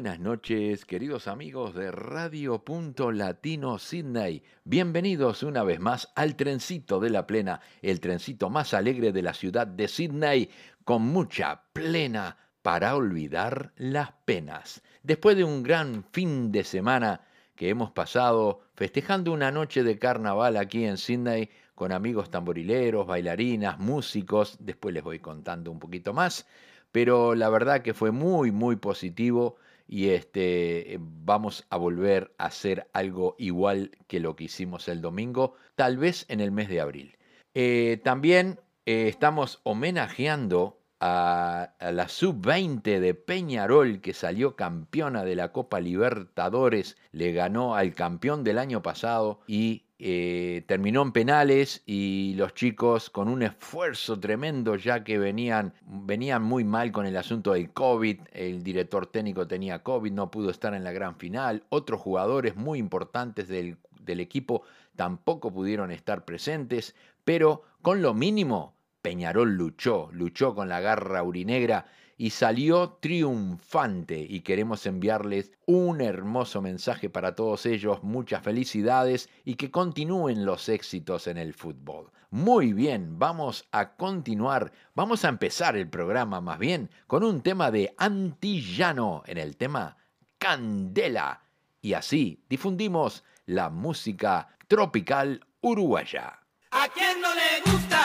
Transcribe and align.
Buenas 0.00 0.18
noches, 0.18 0.86
queridos 0.86 1.28
amigos 1.28 1.74
de 1.74 1.92
Radio 1.92 2.64
Punto 2.64 3.12
Latino 3.12 3.78
Sydney. 3.78 4.42
Bienvenidos 4.64 5.42
una 5.42 5.62
vez 5.62 5.78
más 5.78 6.10
al 6.14 6.36
trencito 6.36 7.00
de 7.00 7.10
la 7.10 7.26
plena, 7.26 7.60
el 7.82 8.00
trencito 8.00 8.48
más 8.48 8.72
alegre 8.72 9.12
de 9.12 9.20
la 9.20 9.34
ciudad 9.34 9.66
de 9.66 9.88
Sydney, 9.88 10.48
con 10.84 11.02
mucha 11.02 11.64
plena 11.74 12.38
para 12.62 12.96
olvidar 12.96 13.74
las 13.76 14.12
penas. 14.24 14.82
Después 15.02 15.36
de 15.36 15.44
un 15.44 15.62
gran 15.62 16.02
fin 16.12 16.50
de 16.50 16.64
semana 16.64 17.20
que 17.54 17.68
hemos 17.68 17.90
pasado 17.90 18.62
festejando 18.72 19.34
una 19.34 19.50
noche 19.50 19.82
de 19.82 19.98
carnaval 19.98 20.56
aquí 20.56 20.86
en 20.86 20.96
Sydney 20.96 21.50
con 21.74 21.92
amigos 21.92 22.30
tamborileros, 22.30 23.06
bailarinas, 23.06 23.78
músicos, 23.78 24.56
después 24.60 24.94
les 24.94 25.04
voy 25.04 25.18
contando 25.18 25.70
un 25.70 25.78
poquito 25.78 26.14
más 26.14 26.46
pero 26.92 27.34
la 27.34 27.48
verdad 27.48 27.82
que 27.82 27.94
fue 27.94 28.10
muy, 28.10 28.50
muy 28.50 28.76
positivo 28.76 29.56
y 29.92 30.10
este, 30.10 30.98
vamos 31.00 31.66
a 31.68 31.76
volver 31.76 32.32
a 32.38 32.46
hacer 32.46 32.88
algo 32.92 33.34
igual 33.38 33.90
que 34.06 34.20
lo 34.20 34.36
que 34.36 34.44
hicimos 34.44 34.86
el 34.86 35.00
domingo, 35.00 35.54
tal 35.74 35.98
vez 35.98 36.26
en 36.28 36.40
el 36.40 36.52
mes 36.52 36.68
de 36.68 36.80
abril. 36.80 37.18
Eh, 37.54 38.00
también 38.04 38.60
eh, 38.86 39.08
estamos 39.08 39.58
homenajeando 39.64 40.78
a, 41.00 41.74
a 41.80 41.90
la 41.90 42.08
sub-20 42.08 43.00
de 43.00 43.14
Peñarol 43.14 44.00
que 44.00 44.14
salió 44.14 44.54
campeona 44.54 45.24
de 45.24 45.34
la 45.34 45.50
Copa 45.50 45.80
Libertadores, 45.80 46.96
le 47.10 47.32
ganó 47.32 47.74
al 47.74 47.92
campeón 47.92 48.44
del 48.44 48.58
año 48.58 48.82
pasado 48.82 49.40
y 49.48 49.86
eh, 50.02 50.64
terminó 50.66 51.02
en 51.02 51.12
penales 51.12 51.82
y 51.84 52.32
los 52.38 52.54
chicos 52.54 53.10
con 53.10 53.28
un 53.28 53.42
esfuerzo 53.42 54.18
tremendo 54.18 54.76
ya 54.76 55.04
que 55.04 55.18
venían, 55.18 55.74
venían 55.84 56.42
muy 56.42 56.64
mal 56.64 56.90
con 56.90 57.04
el 57.04 57.18
asunto 57.18 57.52
del 57.52 57.70
COVID, 57.70 58.18
el 58.32 58.62
director 58.62 59.06
técnico 59.06 59.46
tenía 59.46 59.82
COVID, 59.82 60.10
no 60.10 60.30
pudo 60.30 60.48
estar 60.48 60.72
en 60.72 60.84
la 60.84 60.92
gran 60.92 61.16
final, 61.16 61.64
otros 61.68 62.00
jugadores 62.00 62.56
muy 62.56 62.78
importantes 62.78 63.46
del, 63.48 63.76
del 64.00 64.20
equipo 64.20 64.62
tampoco 64.96 65.52
pudieron 65.52 65.90
estar 65.90 66.24
presentes, 66.24 66.94
pero 67.22 67.64
con 67.82 68.00
lo 68.00 68.14
mínimo 68.14 68.72
Peñarol 69.02 69.54
luchó, 69.54 70.08
luchó 70.12 70.54
con 70.54 70.70
la 70.70 70.80
garra 70.80 71.22
urinegra 71.22 71.84
y 72.20 72.28
salió 72.28 72.98
triunfante 73.00 74.18
y 74.28 74.40
queremos 74.40 74.84
enviarles 74.84 75.52
un 75.64 76.02
hermoso 76.02 76.60
mensaje 76.60 77.08
para 77.08 77.34
todos 77.34 77.64
ellos, 77.64 78.02
muchas 78.02 78.42
felicidades 78.42 79.30
y 79.42 79.54
que 79.54 79.70
continúen 79.70 80.44
los 80.44 80.68
éxitos 80.68 81.28
en 81.28 81.38
el 81.38 81.54
fútbol. 81.54 82.12
Muy 82.28 82.74
bien, 82.74 83.18
vamos 83.18 83.64
a 83.72 83.96
continuar, 83.96 84.70
vamos 84.94 85.24
a 85.24 85.30
empezar 85.30 85.78
el 85.78 85.88
programa 85.88 86.42
más 86.42 86.58
bien 86.58 86.90
con 87.06 87.24
un 87.24 87.40
tema 87.40 87.70
de 87.70 87.94
Antillano 87.96 89.22
en 89.24 89.38
el 89.38 89.56
tema 89.56 89.96
Candela 90.36 91.40
y 91.80 91.94
así 91.94 92.44
difundimos 92.50 93.24
la 93.46 93.70
música 93.70 94.58
tropical 94.68 95.40
uruguaya. 95.62 96.38
¿A 96.72 96.86
quién 96.88 97.18
no 97.22 97.34
le 97.34 97.72
gusta? 97.72 97.98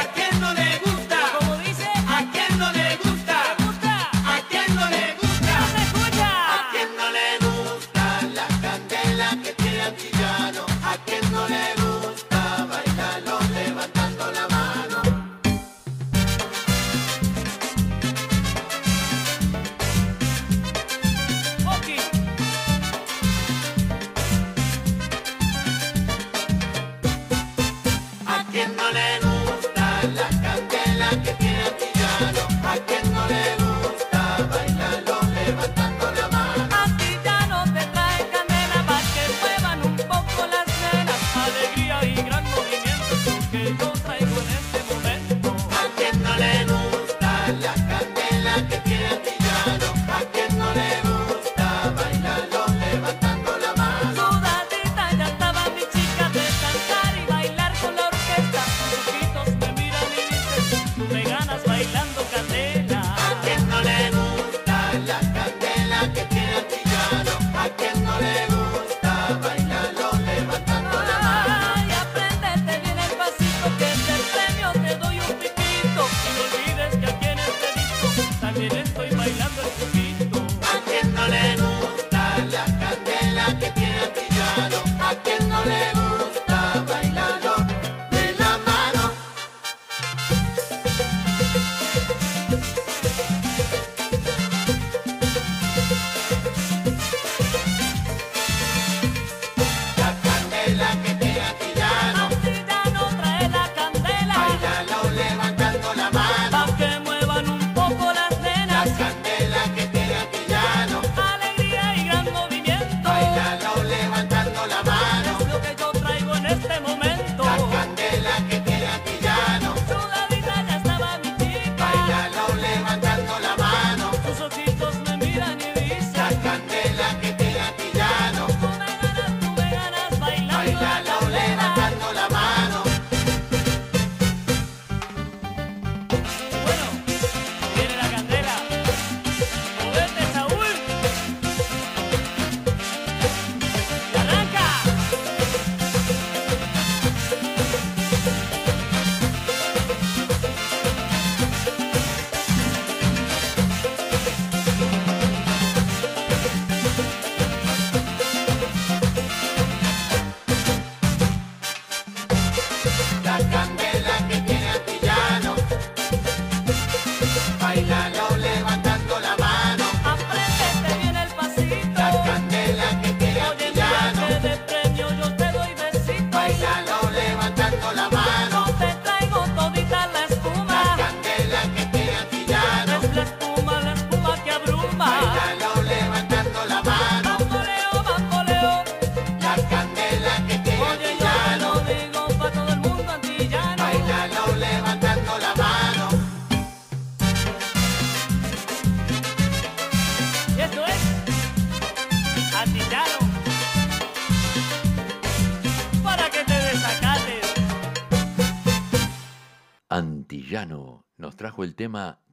¿A 0.00 0.12
quién 0.12 0.40
no 0.40 0.52
le 0.54 0.78
gusta? 0.78 0.91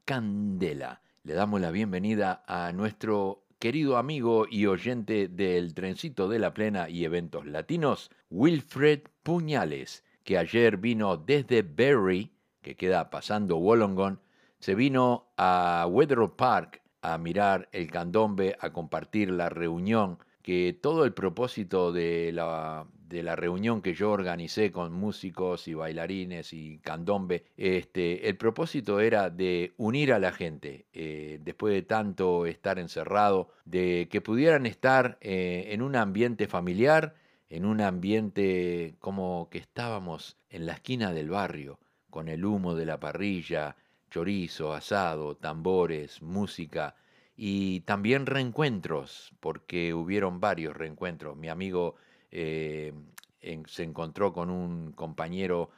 Candela. 0.06 1.02
Le 1.24 1.34
damos 1.34 1.60
la 1.60 1.72
bienvenida 1.72 2.46
a 2.48 2.72
nuestro 2.72 3.44
querido 3.60 3.98
amigo 3.98 4.46
y 4.50 4.68
oyente 4.68 5.28
del 5.28 5.74
Trencito 5.74 6.30
de 6.30 6.40
la 6.40 6.54
Plena 6.54 6.90
y 6.90 7.04
eventos 7.04 7.46
latinos, 7.46 8.10
Wilfred 8.30 9.02
Puñales, 9.22 10.06
que 10.24 10.38
ayer 10.38 10.78
vino 10.78 11.18
desde 11.18 11.62
Berry, 11.64 12.32
que 12.62 12.78
queda 12.78 13.10
pasando 13.10 13.58
Wollongong, 13.58 14.20
se 14.60 14.76
vino 14.76 15.34
a 15.36 15.86
Weatherall 15.90 16.38
Park 16.38 16.82
a 17.02 17.18
mirar 17.18 17.68
el 17.74 17.92
candombe, 17.92 18.56
a 18.62 18.72
compartir 18.72 19.30
la 19.30 19.50
reunión, 19.50 20.20
que 20.42 20.72
todo 20.82 21.04
el 21.04 21.14
propósito 21.14 21.92
de 21.92 22.32
la, 22.32 22.88
de 23.10 23.24
la 23.24 23.36
reunión 23.36 23.82
que 23.82 23.96
yo 23.96 24.12
organicé 24.12 24.72
con 24.72 24.94
músicos 24.94 25.68
y 25.68 25.74
bailarines 25.74 26.54
y 26.54 26.78
candombe, 26.78 27.44
este, 27.58 28.30
el 28.30 28.38
propósito 28.38 29.00
era 29.00 29.32
de 29.32 29.74
unir 29.78 30.14
a 30.14 30.20
la 30.20 30.32
gente, 30.32 30.86
eh, 30.94 31.40
después 31.42 31.74
de 31.74 31.82
tanto 31.82 32.46
estar 32.46 32.78
encerrado, 32.78 33.50
de 33.66 34.08
que 34.12 34.22
pudieran 34.22 34.68
estar 34.68 35.18
eh, 35.22 35.70
en 35.72 35.82
un 35.82 35.96
ambiente 35.96 36.48
familiar, 36.48 37.16
en 37.50 37.66
un 37.66 37.82
ambiente 37.82 38.96
como 39.00 39.50
que 39.50 39.58
estábamos 39.58 40.38
en 40.52 40.68
la 40.68 40.74
esquina 40.74 41.12
del 41.12 41.32
barrio, 41.32 41.80
con 42.12 42.28
el 42.28 42.46
humo 42.46 42.76
de 42.76 42.86
la 42.86 43.00
parrilla, 43.00 43.76
chorizo, 44.12 44.74
asado, 44.74 45.36
tambores, 45.36 46.22
música 46.22 46.96
y 47.36 47.82
también 47.82 48.28
reencuentros, 48.28 49.34
porque 49.40 49.96
hubieron 49.96 50.40
varios 50.40 50.78
reencuentros. 50.78 51.36
Mi 51.38 51.48
amigo 51.48 51.96
eh, 52.32 52.94
se 53.68 53.84
encontró 53.84 54.34
con 54.34 54.50
un 54.50 54.92
compañero 54.92 55.70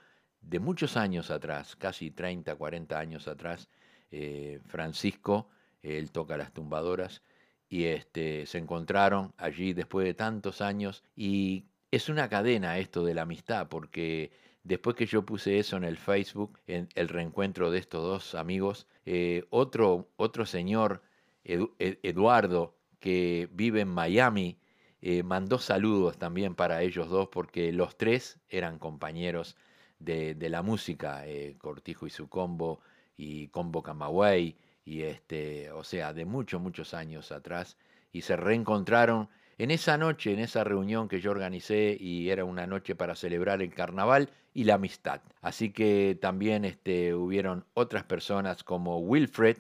de 0.42 0.59
muchos 0.59 0.98
años 0.98 1.30
atrás, 1.31 1.75
casi 1.75 2.12
30, 2.12 2.56
40 2.56 3.00
años 3.00 3.27
atrás, 3.27 3.69
eh, 4.12 4.59
Francisco, 4.68 5.48
él 5.83 6.12
toca 6.12 6.38
las 6.38 6.51
tumbadoras, 6.53 7.21
y 7.69 7.86
este, 7.86 8.45
se 8.45 8.57
encontraron 8.57 9.33
allí 9.38 9.74
después 9.74 10.06
de 10.06 10.13
tantos 10.13 10.59
años 10.62 11.03
y 11.15 11.65
es 11.89 12.09
una 12.09 12.27
cadena 12.27 12.77
esto 12.80 13.06
de 13.06 13.13
la 13.13 13.21
amistad 13.21 13.69
porque 13.69 14.31
después 14.63 14.95
que 14.98 15.06
yo 15.06 15.25
puse 15.25 15.57
eso 15.57 15.77
en 15.77 15.86
el 15.86 15.98
Facebook, 15.98 16.59
en 16.68 16.89
el 16.95 17.07
reencuentro 17.07 17.71
de 17.71 17.80
estos 17.80 18.03
dos 18.03 18.36
amigos, 18.36 18.88
eh, 19.06 19.45
otro, 19.50 20.09
otro 20.18 20.45
señor, 20.45 21.01
Edu- 21.45 21.71
Ed- 21.80 22.00
Eduardo, 22.03 22.75
que 23.00 23.48
vive 23.53 23.81
en 23.81 23.88
Miami, 23.88 24.57
eh, 25.01 25.24
mandó 25.24 25.59
saludos 25.59 26.18
también 26.18 26.56
para 26.56 26.81
ellos 26.83 27.09
dos 27.09 27.30
porque 27.30 27.71
los 27.71 27.98
tres 27.98 28.39
eran 28.50 28.80
compañeros 28.80 29.56
de, 30.00 30.36
la 30.50 30.62
música, 30.62 31.27
eh, 31.27 31.56
Cortijo 31.59 32.07
y 32.07 32.09
su 32.09 32.27
combo 32.30 32.81
y 33.18 33.48
Combo 33.50 33.83
Camagüey, 33.83 34.56
y 34.86 35.03
este, 35.03 35.71
o 35.71 35.83
sea, 35.83 36.13
de 36.13 36.25
muchos, 36.25 36.62
muchos 36.62 36.94
años 36.94 37.31
atrás, 37.31 37.77
y 38.12 38.21
se 38.21 38.36
reencontraron 38.36 39.30
en 39.57 39.71
esa 39.71 39.98
noche, 39.98 40.33
en 40.33 40.39
esa 40.39 40.63
reunión 40.63 41.07
que 41.07 41.21
yo 41.21 41.31
organicé, 41.31 41.95
y 42.00 42.30
era 42.30 42.45
una 42.45 42.65
noche 42.68 42.95
para 42.95 43.15
celebrar 43.15 43.62
el 43.62 43.74
carnaval 43.74 44.30
y 44.53 44.63
la 44.63 44.75
amistad. 44.75 45.21
Así 45.42 45.71
que 45.71 46.18
también 46.19 46.65
este, 46.65 47.13
hubieron 47.13 47.65
otras 47.74 48.03
personas 48.03 48.63
como 48.63 49.00
Wilfred, 49.00 49.57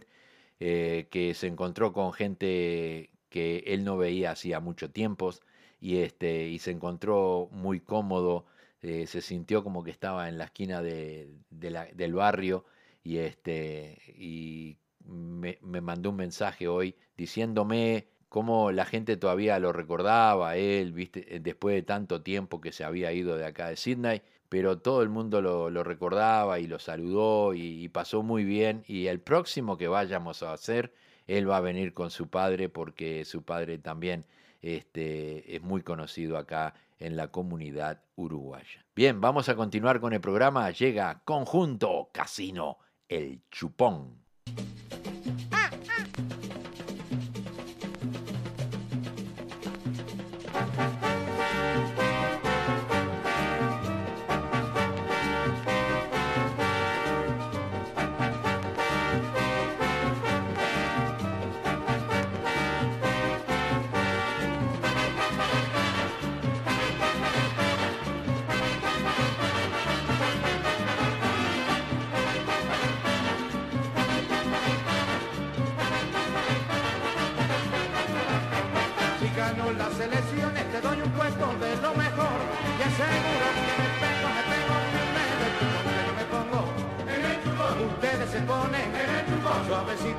eh, 0.59 1.07
que 1.11 1.33
se 1.33 1.47
encontró 1.47 1.93
con 1.93 2.13
gente 2.13 3.11
que 3.31 3.63
él 3.65 3.83
no 3.83 3.97
veía 3.97 4.31
hacía 4.31 4.59
mucho 4.59 4.91
tiempo 4.91 5.31
y, 5.79 5.97
este, 5.99 6.49
y 6.49 6.59
se 6.59 6.71
encontró 6.71 7.49
muy 7.51 7.79
cómodo, 7.79 8.45
eh, 8.81 9.07
se 9.07 9.21
sintió 9.21 9.63
como 9.63 9.83
que 9.83 9.91
estaba 9.91 10.29
en 10.29 10.37
la 10.37 10.45
esquina 10.45 10.81
de, 10.81 11.29
del 11.49 12.13
barrio 12.13 12.65
y, 13.03 13.17
este, 13.17 13.99
y 14.17 14.77
me, 15.05 15.57
mandó 15.81 16.09
un 16.11 16.17
mensaje 16.17 16.67
hoy 16.67 16.95
diciéndome 17.17 18.07
cómo 18.29 18.71
la 18.71 18.85
gente 18.85 19.17
todavía 19.17 19.59
lo 19.59 19.71
recordaba 19.71 20.57
él, 20.57 20.91
¿viste? 20.91 21.39
Después 21.39 21.75
de 21.75 21.83
tanto 21.83 22.21
tiempo 22.21 22.59
que 22.61 22.73
se 22.73 22.83
había 22.83 23.13
ido 23.13 23.37
de 23.37 23.45
acá 23.45 23.69
de 23.69 23.77
Sydney, 23.77 24.21
pero 24.49 24.79
todo 24.79 25.03
el 25.03 25.09
mundo 25.09 25.41
lo, 25.41 25.83
recordaba 25.83 26.59
y 26.59 26.67
lo 26.67 26.79
saludó 26.79 27.53
y 27.53 27.87
pasó 27.89 28.23
muy 28.23 28.43
bien. 28.43 28.83
Y 28.87 29.07
el 29.07 29.21
próximo 29.21 29.77
que 29.77 29.87
vayamos 29.87 30.43
a 30.43 30.53
hacer, 30.53 30.93
él 31.37 31.49
va 31.49 31.57
a 31.57 31.61
venir 31.61 31.93
con 31.93 32.11
su 32.11 32.27
padre 32.27 32.67
porque 32.67 33.23
su 33.23 33.43
padre 33.43 33.77
también 33.77 34.25
este, 34.61 35.55
es 35.55 35.61
muy 35.61 35.81
conocido 35.81 36.37
acá 36.37 36.73
en 36.99 37.15
la 37.15 37.29
comunidad 37.29 38.01
uruguaya. 38.15 38.85
Bien, 38.95 39.21
vamos 39.21 39.47
a 39.47 39.55
continuar 39.55 40.01
con 40.01 40.13
el 40.13 40.21
programa. 40.21 40.69
Llega 40.71 41.21
Conjunto 41.23 42.09
Casino, 42.11 42.77
el 43.07 43.39
chupón. 43.49 44.21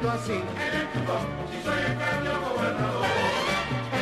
Así. 0.03 0.33
En 0.33 0.41
el 0.41 0.87
chupón. 0.93 1.25
Si 1.49 1.57
soy 1.63 1.79
el 1.79 1.97
cambio 1.97 2.33
gobernador. 2.43 3.07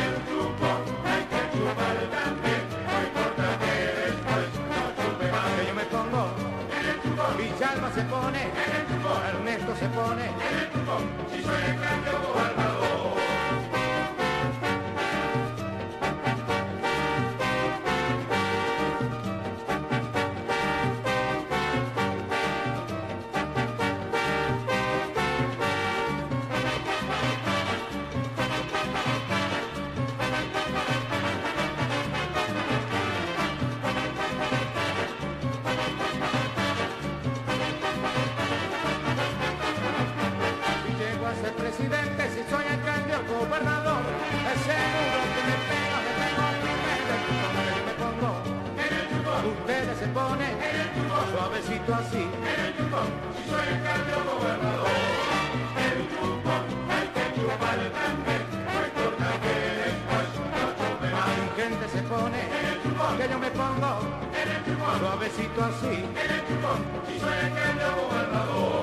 El 0.01 0.13
chupón 0.27 0.81
hay 1.05 1.23
que 1.31 1.41
chupar 1.53 1.97
también. 2.09 2.63
No 2.87 2.95
importa 3.05 3.45
que 3.61 3.73
después 4.01 4.45
no 4.71 4.81
chupe 4.97 5.25
más. 5.31 5.47
Que 5.55 5.61
yo 5.67 5.73
me 5.75 5.85
pongo. 5.93 6.23
En 6.73 6.85
el 6.89 6.97
chupón. 7.03 7.31
Villalba 7.37 7.89
se 7.93 8.01
pone. 8.01 8.41
En 8.41 8.69
el 8.77 8.83
chupón. 8.89 9.19
Ernesto 9.29 9.71
se 9.77 9.87
pone. 9.89 10.25
En 10.25 10.53
el 10.57 10.67
chupón. 10.73 11.03
Si 11.31 11.37
soy 11.43 11.61
el 11.69 11.77
cambio 11.79 12.00
Suavecito 64.99 65.63
así. 65.63 65.87
El 65.87 66.47
chupón. 66.47 66.79
Si 67.07 67.19
soy 67.19 67.33
alcalde 67.33 67.85
o 67.85 68.80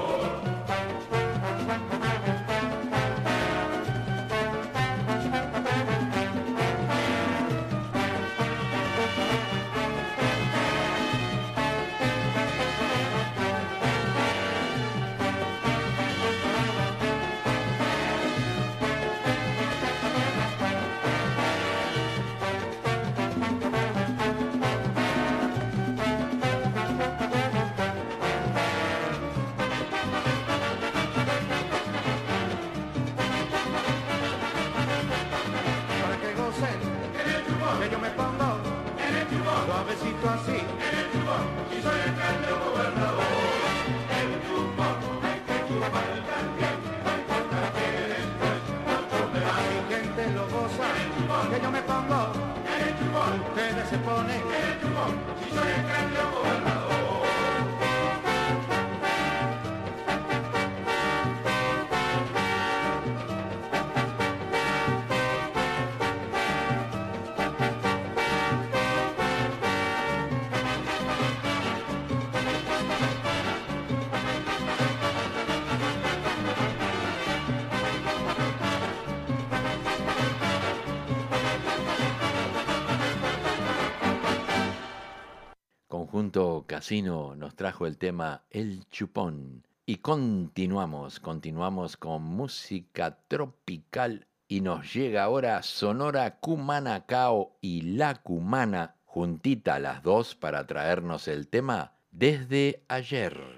Casino 86.79 87.35
nos 87.35 87.57
trajo 87.57 87.89
el 87.89 87.99
tema 87.99 88.45
El 88.51 88.89
Chupón. 88.89 89.67
Y 89.85 89.97
continuamos, 89.97 91.19
continuamos 91.19 91.97
con 91.97 92.23
música 92.23 93.19
tropical 93.27 94.29
y 94.47 94.61
nos 94.61 94.95
llega 94.95 95.25
ahora 95.25 95.61
Sonora 95.65 96.39
Cumanacao 96.39 97.59
y 97.61 97.81
La 97.81 98.15
Cumana, 98.15 98.95
juntita 99.07 99.81
las 99.81 100.05
dos 100.05 100.37
para 100.37 100.69
traernos 100.69 101.27
el 101.27 101.49
tema 101.49 101.95
desde 102.13 102.85
ayer. 102.87 103.58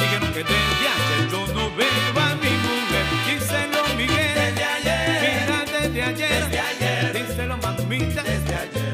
Dijeron 0.00 0.32
que 0.32 0.42
desde 0.44 0.88
ayer 0.94 1.30
yo 1.30 1.46
no 1.54 1.74
veo 1.76 2.22
a 2.22 2.34
mi 2.36 2.50
mujer. 2.66 3.06
Díselo, 3.26 3.82
Miguel. 3.96 4.34
Desde 4.34 4.64
ayer. 4.64 5.20
Mira, 5.22 5.64
desde 5.64 6.02
ayer. 6.02 6.44
Desde 6.44 6.60
ayer. 6.60 7.12
Díselo, 7.12 7.56
mamita. 7.58 8.22
Desde 8.22 8.54
ayer. 8.54 8.87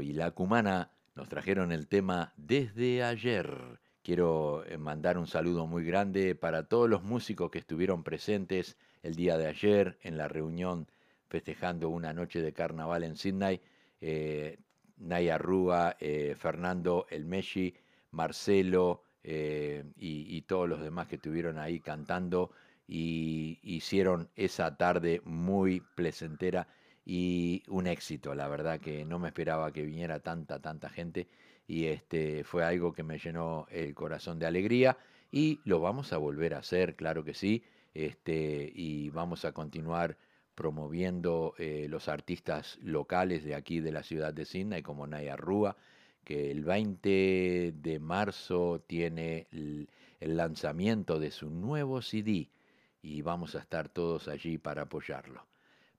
Y 0.00 0.12
La 0.12 0.30
Cumana 0.30 0.90
nos 1.14 1.28
trajeron 1.28 1.72
el 1.72 1.88
tema 1.88 2.32
desde 2.36 3.02
ayer. 3.02 3.80
Quiero 4.02 4.64
eh, 4.64 4.78
mandar 4.78 5.18
un 5.18 5.26
saludo 5.26 5.66
muy 5.66 5.84
grande 5.84 6.34
para 6.34 6.68
todos 6.68 6.88
los 6.88 7.02
músicos 7.02 7.50
que 7.50 7.58
estuvieron 7.58 8.04
presentes 8.04 8.76
el 9.02 9.14
día 9.14 9.36
de 9.36 9.46
ayer 9.46 9.98
en 10.02 10.16
la 10.16 10.28
reunión 10.28 10.88
festejando 11.28 11.88
una 11.88 12.12
noche 12.12 12.40
de 12.40 12.52
carnaval 12.52 13.02
en 13.04 13.16
Sydney. 13.16 13.60
Eh, 14.00 14.58
Naya 14.96 15.38
Rúa, 15.38 15.96
eh, 16.00 16.34
Fernando 16.36 17.06
El 17.10 17.24
Messi, 17.24 17.74
Marcelo 18.10 19.02
y, 19.24 19.82
y, 19.96 20.42
todos 20.42 20.68
los 20.68 20.80
demás 20.80 21.06
que 21.06 21.16
estuvieron 21.16 21.58
ahí 21.58 21.80
cantando 21.80 22.50
y 22.86 23.58
hicieron 23.62 24.30
esa 24.36 24.78
tarde 24.78 25.20
muy 25.24 25.80
placentera 25.94 26.66
y 27.10 27.62
un 27.68 27.86
éxito, 27.86 28.34
la 28.34 28.48
verdad 28.48 28.80
que 28.80 29.06
no 29.06 29.18
me 29.18 29.28
esperaba 29.28 29.72
que 29.72 29.82
viniera 29.82 30.20
tanta, 30.20 30.60
tanta 30.60 30.90
gente 30.90 31.26
y 31.66 31.86
este 31.86 32.44
fue 32.44 32.64
algo 32.64 32.92
que 32.92 33.02
me 33.02 33.18
llenó 33.18 33.66
el 33.70 33.94
corazón 33.94 34.38
de 34.38 34.44
alegría 34.44 34.98
y 35.32 35.58
lo 35.64 35.80
vamos 35.80 36.12
a 36.12 36.18
volver 36.18 36.52
a 36.54 36.58
hacer, 36.58 36.96
claro 36.96 37.24
que 37.24 37.32
sí, 37.32 37.64
este, 37.94 38.70
y 38.74 39.08
vamos 39.08 39.46
a 39.46 39.52
continuar 39.52 40.18
promoviendo 40.54 41.54
eh, 41.56 41.86
los 41.88 42.08
artistas 42.08 42.78
locales 42.82 43.42
de 43.42 43.54
aquí 43.54 43.80
de 43.80 43.92
la 43.92 44.02
ciudad 44.02 44.34
de 44.34 44.44
Sydney, 44.44 44.82
como 44.82 45.06
Naya 45.06 45.34
Rúa, 45.36 45.78
que 46.24 46.50
el 46.50 46.62
20 46.62 47.72
de 47.74 47.98
marzo 48.00 48.84
tiene 48.86 49.46
el, 49.50 49.88
el 50.20 50.36
lanzamiento 50.36 51.18
de 51.18 51.30
su 51.30 51.48
nuevo 51.48 52.02
CD 52.02 52.50
y 53.00 53.22
vamos 53.22 53.54
a 53.54 53.60
estar 53.60 53.88
todos 53.88 54.28
allí 54.28 54.58
para 54.58 54.82
apoyarlo. 54.82 55.46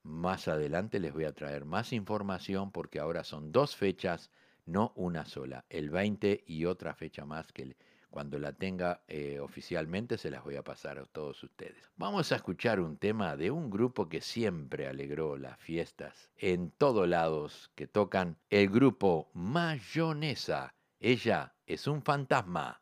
Más 0.02 0.48
adelante 0.48 0.98
les 0.98 1.12
voy 1.12 1.24
a 1.24 1.32
traer 1.32 1.64
más 1.64 1.92
información 1.92 2.72
porque 2.72 3.00
ahora 3.00 3.24
son 3.24 3.52
dos 3.52 3.76
fechas, 3.76 4.30
no 4.66 4.92
una 4.96 5.26
sola, 5.26 5.64
el 5.68 5.90
20 5.90 6.44
y 6.46 6.64
otra 6.64 6.94
fecha 6.94 7.24
más 7.24 7.52
que 7.52 7.76
cuando 8.10 8.38
la 8.38 8.52
tenga 8.52 9.02
eh, 9.06 9.38
oficialmente 9.40 10.18
se 10.18 10.30
las 10.30 10.42
voy 10.42 10.56
a 10.56 10.64
pasar 10.64 10.98
a 10.98 11.04
todos 11.04 11.42
ustedes. 11.42 11.90
Vamos 11.96 12.32
a 12.32 12.36
escuchar 12.36 12.80
un 12.80 12.96
tema 12.96 13.36
de 13.36 13.50
un 13.50 13.70
grupo 13.70 14.08
que 14.08 14.20
siempre 14.20 14.88
alegró 14.88 15.36
las 15.36 15.58
fiestas 15.58 16.30
en 16.36 16.70
todos 16.72 17.08
lados 17.08 17.70
que 17.74 17.86
tocan, 17.86 18.36
el 18.50 18.68
grupo 18.68 19.30
Mayonesa. 19.34 20.74
Ella 20.98 21.54
es 21.66 21.86
un 21.86 22.02
fantasma. 22.02 22.80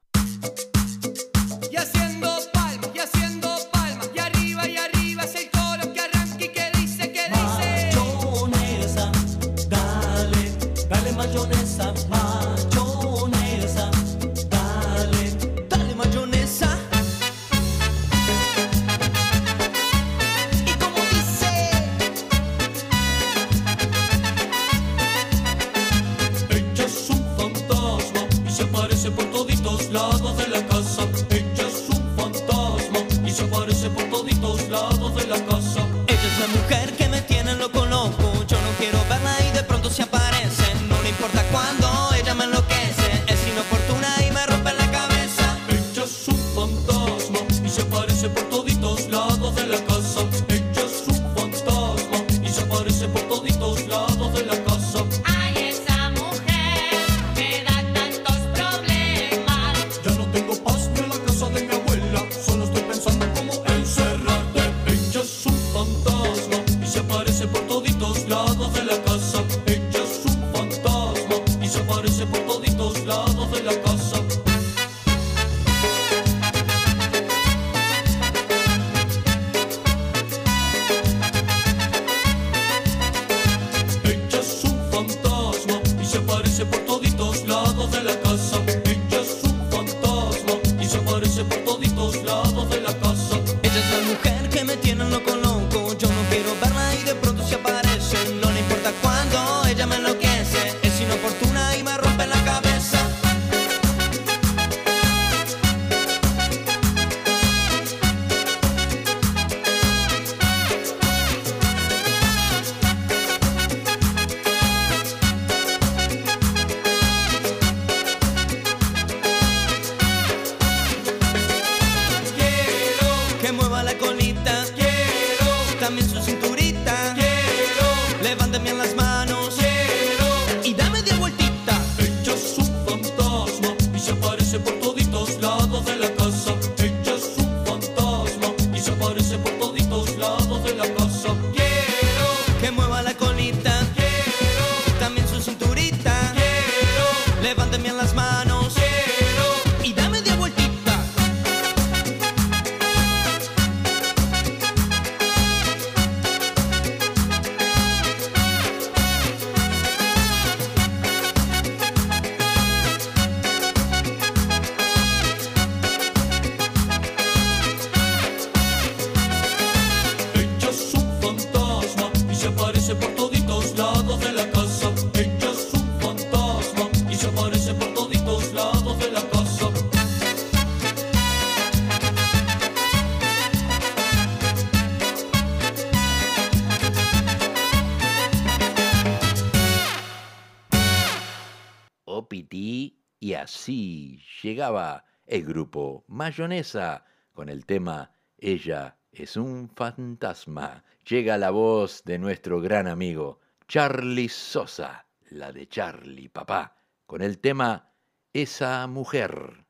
Así 193.69 194.19
llegaba 194.43 195.05
el 195.27 195.45
grupo 195.45 196.03
Mayonesa 196.09 197.05
con 197.35 197.51
el 197.51 197.67
tema 197.67 198.11
Ella 198.39 198.97
es 199.13 199.37
un 199.37 199.69
fantasma. 199.69 200.83
Llega 201.07 201.37
la 201.37 201.51
voz 201.51 202.03
de 202.05 202.19
nuestro 202.19 202.63
gran 202.63 202.87
amigo 202.87 203.41
Charlie 203.67 204.31
Sosa, 204.31 205.07
la 205.29 205.53
de 205.53 205.69
Charlie 205.69 206.31
Papá, 206.31 206.79
con 207.05 207.21
el 207.21 207.41
tema 207.41 207.93
Esa 208.33 208.87
mujer. 208.87 209.67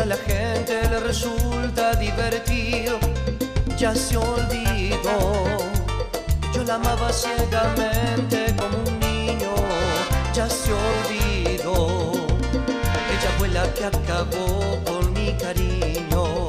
A 0.00 0.06
la 0.06 0.16
gente 0.16 0.80
le 0.88 1.00
resulta 1.00 1.94
divertido, 1.94 2.98
ya 3.76 3.94
se 3.94 4.16
olvidó. 4.16 5.44
Yo 6.54 6.64
la 6.64 6.74
amaba 6.76 7.12
ciegamente 7.12 8.54
como 8.56 8.78
un 8.78 8.98
niño, 9.00 9.52
ya 10.32 10.48
se 10.48 10.72
olvidó. 10.72 12.12
Ella 13.12 13.30
fue 13.38 13.48
la 13.48 13.64
que 13.74 13.84
acabó 13.84 14.78
con 14.86 15.12
mi 15.12 15.32
cariño. 15.34 16.48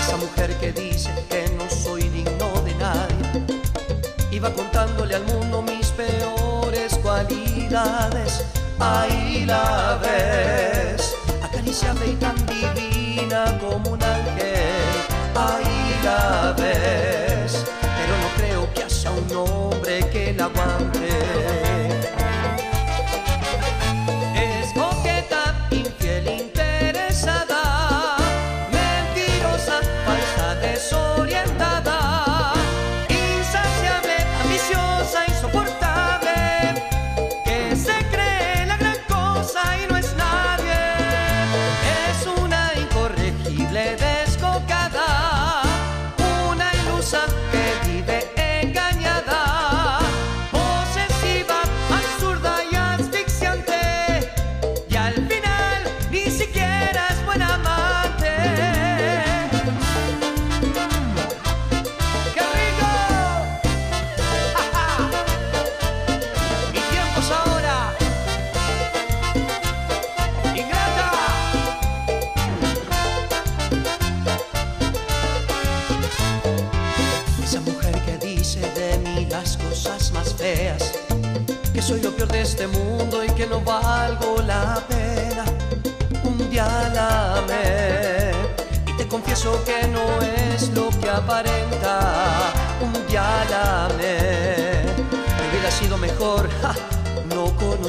Esa 0.00 0.16
mujer 0.16 0.54
que 0.60 0.72
dice 0.72 1.10
que 1.28 1.50
no 1.58 1.68
soy 1.68 2.08
digno 2.08 2.48
de 2.62 2.74
nadie, 2.76 3.44
iba 4.30 4.50
contándole 4.50 5.16
al 5.16 5.24
mundo 5.24 5.62
mis 5.62 5.88
peores 5.88 6.94
cualidades. 7.02 8.44
Ahí 8.80 9.44
la 9.44 9.98
ves, 10.00 11.16
acariciable 11.78 12.12
y 12.12 12.16
tan 12.16 12.46
divina 12.46 12.87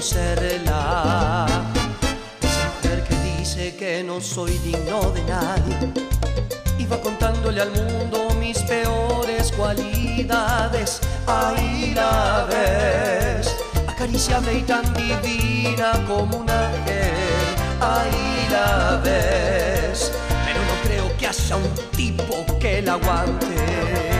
conocerla. 0.09 1.45
Esa 2.41 2.69
mujer 2.75 3.03
que 3.03 3.15
dice 3.37 3.75
que 3.75 4.03
no 4.03 4.19
soy 4.21 4.57
digno 4.59 5.11
de 5.11 5.23
nadie 5.23 5.93
Iba 6.77 6.99
contándole 7.01 7.61
al 7.61 7.71
mundo 7.71 8.29
mis 8.39 8.57
peores 8.59 9.51
cualidades. 9.51 11.01
Ahí 11.27 11.93
la 11.93 12.47
ves, 12.49 13.55
acariciable 13.87 14.59
y 14.59 14.61
tan 14.61 14.93
divina 14.93 15.91
como 16.07 16.37
un 16.37 16.49
ángel. 16.49 17.11
Ahí 17.81 18.47
la 18.49 18.99
ves, 19.03 20.11
pero 20.45 20.59
no 20.59 20.73
creo 20.83 21.17
que 21.17 21.27
haya 21.27 21.55
un 21.55 21.73
tipo 21.95 22.45
que 22.59 22.81
la 22.81 22.93
aguante. 22.93 24.18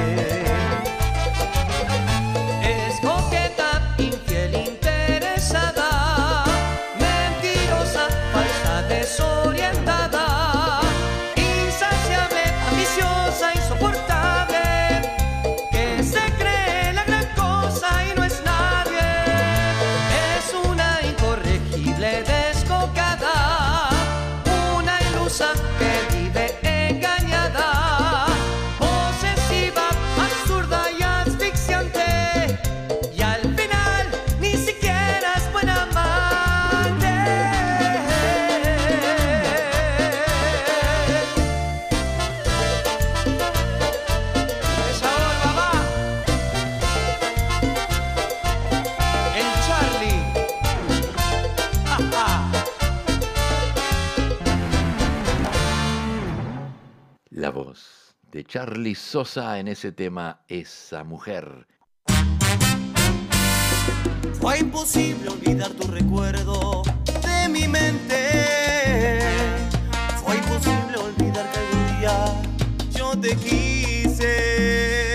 Charlie 58.70 58.94
Sosa 58.94 59.58
en 59.58 59.68
ese 59.68 59.92
tema, 59.92 60.42
esa 60.48 61.04
mujer. 61.04 61.66
Fue 64.40 64.60
imposible 64.60 65.28
olvidar 65.30 65.72
tu 65.72 65.88
recuerdo 65.88 66.84
de 67.04 67.50
mi 67.50 67.68
mente. 67.68 69.22
Fue 70.24 70.36
imposible 70.36 70.98
olvidar 70.98 71.52
que 71.52 71.58
algún 71.58 72.00
día 72.00 72.42
yo 72.96 73.20
te 73.20 73.36
quise. 73.38 75.09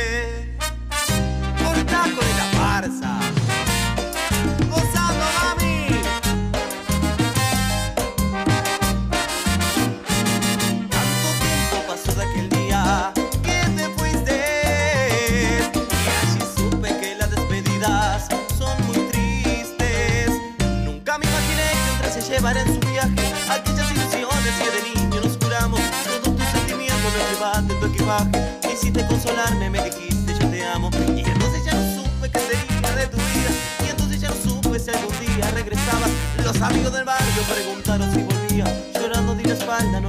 Llevara 22.29 22.61
en 22.63 22.75
su 22.75 22.81
viaje 22.89 23.15
Aquellas 23.51 23.91
ilusiones 23.91 24.55
que 24.63 24.71
de 24.71 24.83
niño 24.95 25.21
nos 25.23 25.37
juramos 25.37 25.81
Todos 26.05 26.37
tus 26.37 26.47
sentimientos 26.49 27.13
los 27.13 27.31
llevaste 27.31 27.73
en 27.73 27.81
tu 27.81 27.87
equipaje. 27.87 28.59
Quisiste 28.63 29.07
consolarme, 29.07 29.71
me 29.71 29.83
dijiste 29.83 30.35
yo 30.41 30.49
te 30.49 30.67
amo 30.67 30.91
Y 31.17 31.21
entonces 31.21 31.65
ya 31.65 31.75
no 31.75 32.03
supe 32.03 32.31
qué 32.31 32.39
sería 32.41 32.97
de 32.97 33.07
tu 33.07 33.17
vida. 33.17 33.51
Y 33.87 33.91
entonces 33.91 34.21
ya 34.21 34.29
no 34.29 34.35
supe 34.37 34.79
si 34.79 34.91
algún 34.91 35.15
día 35.21 35.51
regresabas. 35.51 36.11
Los 36.43 36.61
amigos 36.63 36.93
del 36.93 37.05
barrio 37.05 37.43
preguntaron 37.53 38.13
si 38.13 38.23
volvía 38.23 38.65
Llorando 38.95 39.35
di 39.35 39.45
la 39.45 39.55
espalda, 39.55 40.01
no 40.01 40.09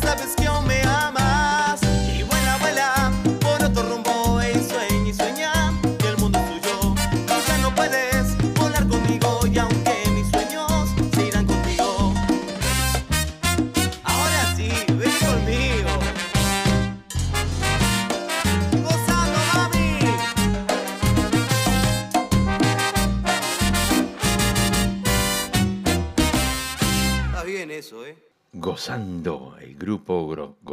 sabes 0.00 0.34
que 0.34 0.44
eu 0.44 0.62
me. 0.62 0.87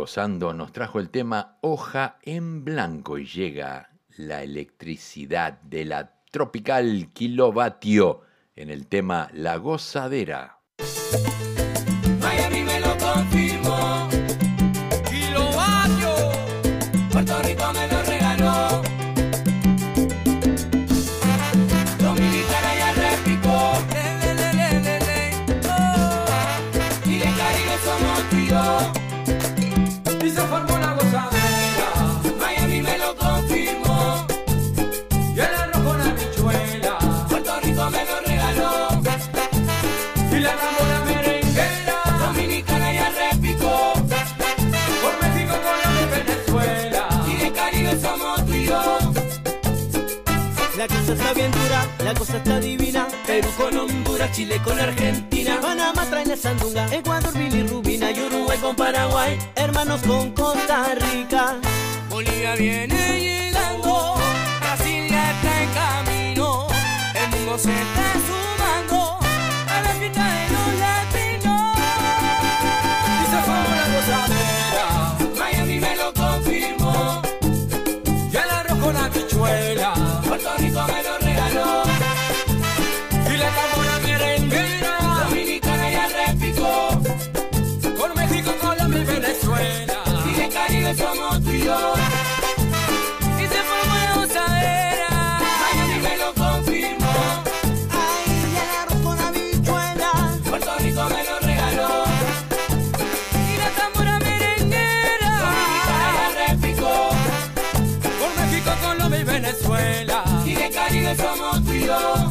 Nos 0.05 0.71
trajo 0.71 0.99
el 0.99 1.09
tema 1.09 1.57
Hoja 1.61 2.19
en 2.21 2.63
Blanco 2.63 3.17
y 3.17 3.25
llega 3.25 3.89
la 4.17 4.43
electricidad 4.43 5.59
de 5.63 5.83
la 5.83 6.21
tropical 6.31 7.09
kilovatio 7.11 8.21
en 8.55 8.69
el 8.69 8.85
tema 8.85 9.31
La 9.33 9.57
Gozadera. 9.57 10.59
salsa 51.05 51.13
está 51.13 51.33
bien 51.33 51.51
dura, 51.51 51.87
la 52.03 52.13
cosa 52.13 52.37
está 52.37 52.59
divina. 52.59 53.07
Perú 53.27 53.49
con 53.57 53.77
Honduras, 53.77 54.31
Chile 54.31 54.59
con 54.63 54.79
Argentina. 54.79 55.59
Panamá 55.61 56.05
trae 56.09 56.25
la 56.25 56.35
sandunga, 56.35 56.87
Ecuador 56.93 57.33
bilirrubina 57.37 58.11
y 58.11 58.19
Uruguay 58.21 58.57
con 58.59 58.75
Paraguay. 58.75 59.37
Hermanos 59.55 60.01
con 60.01 60.31
Costa 60.31 60.95
Rica. 60.95 61.57
Bolivia 62.09 62.55
viene 62.55 63.19
llegando, 63.19 64.15
Brasil 64.61 65.07
ya 65.09 65.31
está 65.31 65.63
en 65.63 65.69
camino. 65.73 66.67
El 67.13 67.29
mundo 67.37 67.57
se 67.57 67.71
está 67.71 68.04
somos 90.95 91.43
tú 91.43 91.51
y 91.51 91.61
yo. 91.61 91.93
Y 93.39 93.47
se 93.47 93.61
formó 93.69 93.95
la 93.95 94.15
gozadera. 94.15 95.09
Miami 95.61 95.99
me 96.01 96.17
lo 96.17 96.33
confirmó. 96.33 97.15
Ahí 97.91 98.35
llegaron 98.55 99.03
con 99.03 99.17
la 99.17 99.31
bichuela. 99.31 100.11
Puerto 100.49 100.71
Rico 100.79 101.03
me 101.09 101.23
lo 101.23 101.39
regaló. 101.39 102.05
Y 103.33 103.57
la 103.57 103.69
tambora 103.77 104.19
merenguera. 104.19 105.33
Por 108.19 108.31
México, 108.39 108.71
Colombia 108.81 109.19
y 109.19 109.23
Venezuela. 109.23 110.23
Y 110.45 110.53
de 110.55 110.69
Caribe 110.69 111.15
somos 111.15 111.63
tú 111.65 111.73
y 111.73 111.85
yo. 111.85 112.24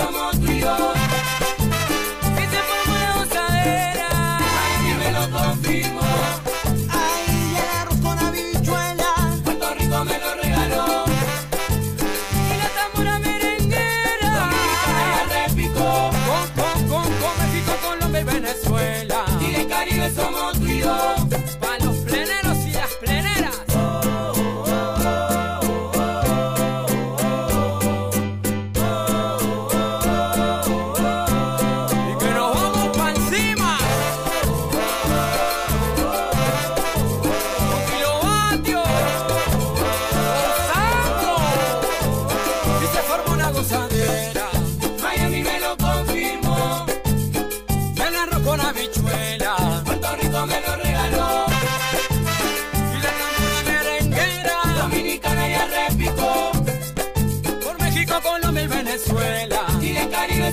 sọmọ 0.00 0.24
tuyọ. 0.42 1.09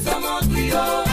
somos 0.09 0.47
tuyos. 0.49 1.06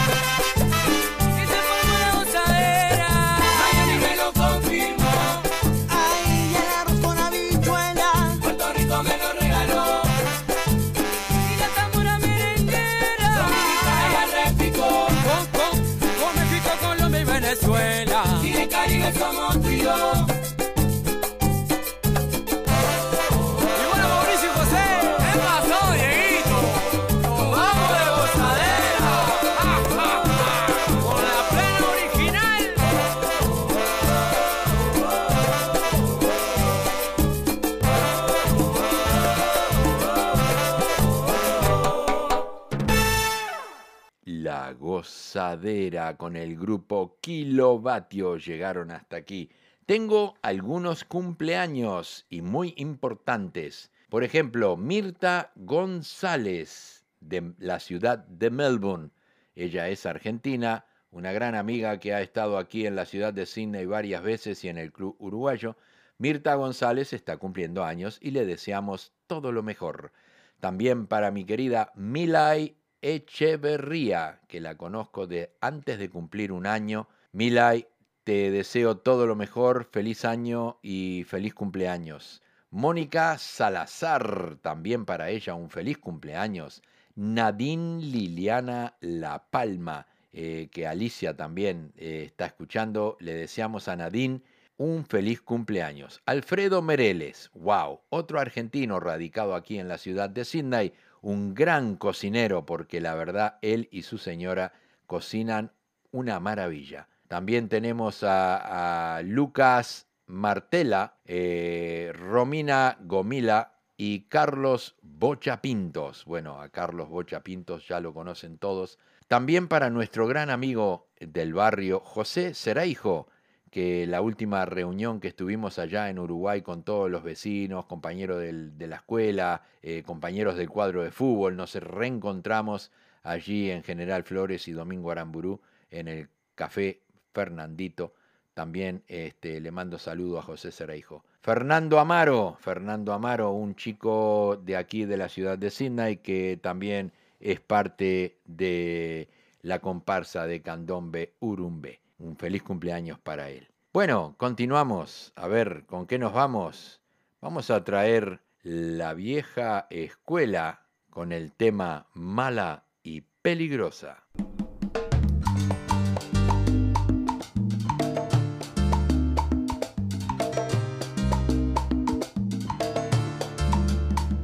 Con 46.17 46.35
el 46.35 46.57
grupo 46.57 47.19
Kilovatio 47.21 48.37
llegaron 48.37 48.89
hasta 48.89 49.17
aquí. 49.17 49.51
Tengo 49.85 50.33
algunos 50.41 51.03
cumpleaños 51.05 52.25
y 52.31 52.41
muy 52.41 52.73
importantes. 52.77 53.91
Por 54.09 54.23
ejemplo, 54.23 54.75
Mirta 54.75 55.51
González 55.55 57.05
de 57.19 57.53
la 57.59 57.79
ciudad 57.79 58.25
de 58.27 58.49
Melbourne. 58.49 59.11
Ella 59.53 59.87
es 59.87 60.07
argentina, 60.07 60.85
una 61.11 61.31
gran 61.31 61.53
amiga 61.53 61.99
que 61.99 62.15
ha 62.15 62.21
estado 62.21 62.57
aquí 62.57 62.87
en 62.87 62.95
la 62.95 63.05
ciudad 63.05 63.31
de 63.31 63.45
Sydney 63.45 63.85
varias 63.85 64.23
veces 64.23 64.63
y 64.63 64.69
en 64.69 64.79
el 64.79 64.91
club 64.91 65.15
uruguayo. 65.19 65.77
Mirta 66.17 66.55
González 66.55 67.13
está 67.13 67.37
cumpliendo 67.37 67.83
años 67.83 68.17
y 68.19 68.31
le 68.31 68.47
deseamos 68.47 69.13
todo 69.27 69.51
lo 69.51 69.61
mejor. 69.61 70.11
También 70.59 71.05
para 71.05 71.29
mi 71.29 71.45
querida 71.45 71.91
Milay 71.93 72.77
Echeverría, 73.07 74.39
que 74.47 74.59
la 74.59 74.77
conozco 74.77 75.27
de 75.27 75.51
antes 75.61 75.99
de 75.99 76.09
cumplir 76.09 76.51
un 76.51 76.65
año. 76.65 77.07
Milay, 77.33 77.85
te 78.23 78.49
deseo 78.49 78.97
todo 78.97 79.27
lo 79.27 79.35
mejor, 79.35 79.87
feliz 79.91 80.25
año 80.25 80.79
y 80.81 81.23
feliz 81.27 81.53
cumpleaños. 81.53 82.41
Mónica 82.71 83.37
Salazar, 83.37 84.57
también 84.63 85.05
para 85.05 85.29
ella 85.29 85.53
un 85.53 85.69
feliz 85.69 85.99
cumpleaños. 85.99 86.81
Nadine 87.13 88.01
Liliana 88.01 88.95
La 89.01 89.51
Palma, 89.51 90.07
eh, 90.33 90.69
que 90.71 90.87
Alicia 90.87 91.37
también 91.37 91.93
eh, 91.97 92.23
está 92.25 92.47
escuchando, 92.47 93.17
le 93.19 93.35
deseamos 93.35 93.87
a 93.87 93.97
Nadine 93.97 94.41
un 94.77 95.05
feliz 95.05 95.43
cumpleaños. 95.43 96.23
Alfredo 96.25 96.81
Mereles, 96.81 97.51
wow, 97.53 98.01
otro 98.09 98.39
argentino 98.39 98.99
radicado 98.99 99.53
aquí 99.53 99.77
en 99.77 99.87
la 99.87 99.99
ciudad 99.99 100.31
de 100.31 100.43
Sydney, 100.43 100.93
un 101.25 101.55
gran 101.55 101.95
cocinero 101.95 102.67
porque 102.67 103.01
la 103.01 103.15
verdad 103.15 103.57
él 103.63 103.89
y 103.91 104.03
su 104.03 104.19
señora 104.19 104.73
cocinan 105.07 105.71
una 106.11 106.39
maravilla. 106.39 107.07
También 107.27 107.67
tenemos 107.67 108.19
a, 108.21 109.21
Lucas 109.23 110.07
Martela, 110.27 111.15
eh, 111.25 112.13
Romina 112.13 112.97
Gomila 113.01 113.73
y 113.97 114.27
Carlos 114.27 114.97
Bochapintos. 115.01 116.25
Bueno, 116.25 116.61
a 116.61 116.69
Carlos 116.69 117.09
Bochapintos 117.09 117.87
ya 117.87 117.99
lo 117.99 118.13
conocen 118.13 118.59
todos. 118.59 118.99
También 119.27 119.67
para 119.67 119.89
nuestro 119.89 120.27
gran 120.27 120.51
amigo 120.51 121.07
del 121.19 121.55
barrio, 121.55 122.01
José 122.01 122.53
Seraijo, 122.53 123.29
que 123.75 124.07
la 124.07 124.21
última 124.21 124.63
reunión 124.63 125.19
que 125.19 125.27
estuvimos 125.27 125.79
allá 125.79 126.09
en 126.09 126.17
Uruguay 126.17 126.61
con 126.61 126.83
todos 126.83 127.11
los 127.11 127.23
vecinos, 127.23 127.85
compañeros 127.87 128.39
del- 128.39 128.77
de 128.77 128.87
la 128.87 128.95
escuela, 128.95 129.63
eh, 129.83 130.01
compañeros 130.03 130.55
del 130.55 130.69
cuadro 130.69 131.03
de 131.03 131.11
fútbol, 131.11 131.57
nos 131.57 131.75
reencontramos 131.75 132.89
allí 133.21 133.69
en 133.69 133.83
General 133.83 134.23
Flores 134.23 134.69
y 134.69 134.71
Domingo 134.71 135.11
Aramburú 135.11 135.59
en 135.91 136.07
el 136.07 136.29
Café 136.55 137.01
Fernandito. 137.33 138.13
También 138.53 139.03
este, 139.09 139.59
le 139.59 139.71
mando 139.71 139.99
saludo 139.99 140.39
a 140.39 140.43
José 140.43 140.71
Cereijo. 140.71 141.25
Fernando 141.41 141.99
Amaro, 141.99 142.55
Fernando 142.61 143.11
Amaro, 143.11 143.51
un 143.51 143.75
chico 143.75 144.55
de 144.63 144.77
aquí 144.77 145.03
de 145.03 145.17
la 145.17 145.27
ciudad 145.27 145.57
de 145.57 145.69
Sydney 145.69 146.15
que 146.23 146.57
también 146.63 147.11
es 147.41 147.59
parte 147.59 148.37
de 148.45 149.27
la 149.63 149.79
comparsa 149.79 150.47
de 150.47 150.61
Candombe 150.61 151.33
Urumbe. 151.41 152.04
Un 152.17 152.37
feliz 152.37 152.63
cumpleaños 152.63 153.19
para 153.19 153.49
él. 153.49 153.67
Bueno, 153.91 154.35
continuamos. 154.37 155.33
A 155.35 155.47
ver, 155.47 155.85
¿con 155.85 156.05
qué 156.05 156.17
nos 156.17 156.33
vamos? 156.33 157.01
Vamos 157.41 157.69
a 157.69 157.83
traer 157.83 158.41
la 158.61 159.13
vieja 159.13 159.87
escuela 159.89 160.87
con 161.09 161.31
el 161.31 161.51
tema 161.51 162.07
mala 162.13 162.85
y 163.03 163.21
peligrosa. 163.41 164.23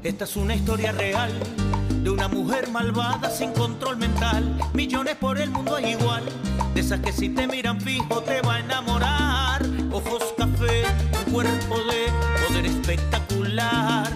Esta 0.04 0.26
es 0.26 0.36
una 0.36 0.56
historia 0.56 0.92
real 0.92 1.32
de 2.04 2.10
una 2.10 2.28
mujer 2.28 2.70
malvada 2.70 3.30
sin 3.30 3.52
control 3.54 3.98
mental. 3.98 4.58
Millones 4.74 5.16
por 5.18 5.38
el 5.40 5.52
mundo 5.52 5.76
hay 5.76 5.92
igual, 5.92 6.24
de 6.74 6.82
esas 6.82 7.00
que 7.00 7.12
si 7.12 7.30
te 7.30 7.48
miran 7.48 7.80
fijo 7.80 8.22
te 8.22 8.42
va 8.42 8.56
a 8.56 8.60
enamorar. 8.60 9.62
Ojos 9.92 10.34
café, 10.38 10.84
un 11.26 11.34
cuerpo 11.34 11.78
de 11.84 12.48
poder 12.48 12.66
espectacular. 12.66 14.10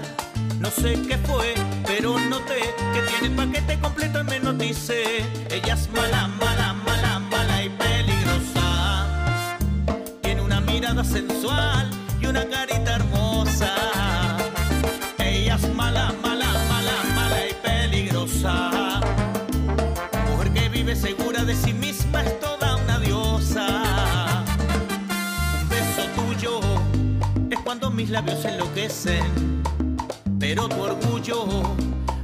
No 0.60 0.70
sé 0.72 1.00
qué 1.08 1.18
fue, 1.20 1.54
pero 1.86 2.18
noté 2.18 2.74
que 2.94 3.02
tiene 3.02 3.28
el 3.28 3.36
paquete 3.36 3.80
completo 3.80 4.22
y 4.22 4.24
me 4.24 4.40
notice. 4.40 5.24
Ella 5.52 5.74
es 5.76 5.90
mala, 5.92 6.28
mala, 6.28 6.74
mala, 6.74 7.20
mala 7.20 7.64
y 7.64 7.70
peligrosa. 7.70 9.08
Tiene 10.22 10.42
una 10.42 10.60
mirada 10.62 11.04
sensual 11.04 11.92
y 12.20 12.26
una 12.26 12.46
carita 12.46 12.96
hermosa. 12.96 13.74
Segura 21.02 21.43
de 21.43 21.56
sí 21.56 21.74
misma 21.74 22.24
es 22.24 22.39
toda 22.39 22.78
una 22.78 23.00
diosa. 23.00 24.43
Un 25.62 25.70
beso 25.70 26.04
tuyo 26.16 26.60
es 27.52 27.60
cuando 27.60 27.91
mis 27.91 28.10
labios 28.10 28.43
enloquecen. 28.46 29.62
Pero 30.39 30.68
tu 30.68 30.82
orgullo 30.82 31.46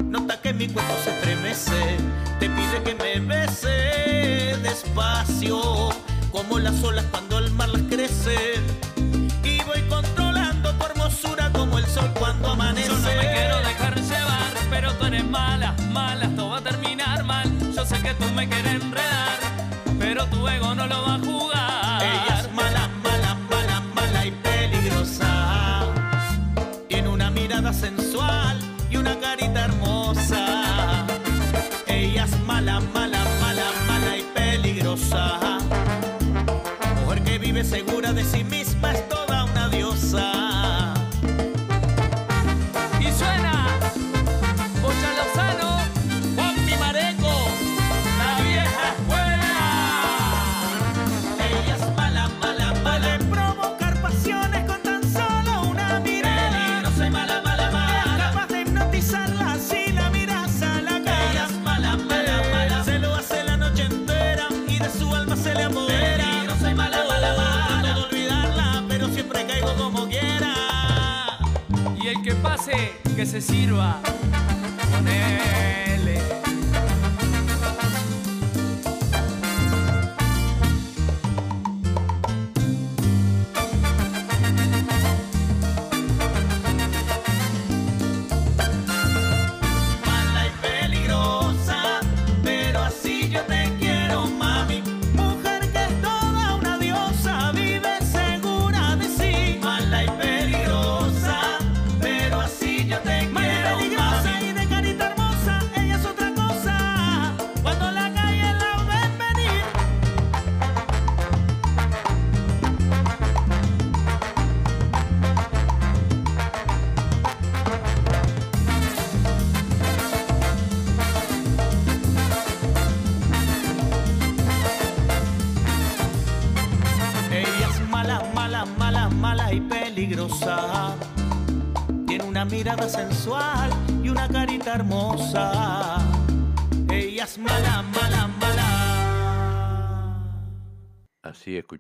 nota 0.05 0.41
que 0.41 0.53
mi 0.53 0.67
cuerpo 0.67 0.93
se 1.03 1.11
estremece. 1.11 1.97
Te 2.39 2.49
pide 2.49 2.82
que 2.84 2.95
me 2.95 3.19
bese 3.19 4.57
despacio, 4.63 5.89
como 6.32 6.59
las 6.59 6.84
olas 6.84 7.05
cuando 7.11 7.38
el 7.39 7.51
mar 7.51 7.69
las 7.69 7.84
crece. 7.84 8.55
Y 9.43 9.61
voy 9.63 9.82
controlando 9.89 10.74
tu 10.74 10.86
hermosura 10.86 11.51
como 11.51 11.78
el 11.78 11.86
sol 11.86 12.11
cuando 12.17 12.51
amanece. 12.51 12.88
Yo 12.88 12.97
no 12.97 13.01
me 13.01 13.32
quiero 13.32 13.57
dejar 13.61 14.01
llevar, 14.01 14.53
pero 14.69 14.93
tú 14.95 15.05
eres 15.05 15.26
mala, 15.26 15.76
mala, 15.91 16.30
sé 17.91 18.01
que 18.01 18.13
tú 18.13 18.25
me 18.33 18.47
quieres 18.47 18.70
que 73.15 73.25
se 73.25 73.41
sirva. 73.41 74.01
Mala 74.91 75.11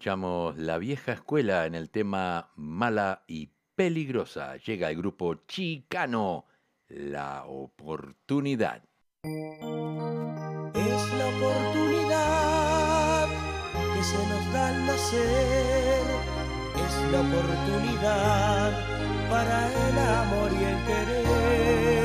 escuchamos 0.01 0.57
La 0.57 0.79
vieja 0.79 1.11
escuela 1.11 1.67
en 1.67 1.75
el 1.75 1.91
tema 1.91 2.49
Mala 2.55 3.23
y 3.27 3.51
Peligrosa. 3.75 4.57
Llega 4.57 4.89
el 4.89 4.97
grupo 4.97 5.35
chicano, 5.45 6.45
La 6.87 7.45
Oportunidad. 7.45 8.81
Es 9.21 11.13
la 11.19 11.27
oportunidad 11.37 13.27
que 13.93 14.03
se 14.03 14.17
nos 14.27 14.51
da 14.51 14.69
al 14.69 14.85
nacer. 14.87 16.01
Es 16.77 17.11
la 17.11 17.21
oportunidad 17.21 18.71
para 19.29 19.67
el 19.67 19.99
amor 19.99 20.51
y 20.51 20.63
el 20.63 20.83
querer 20.87 22.00